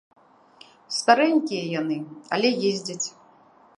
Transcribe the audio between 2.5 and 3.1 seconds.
ездзяць.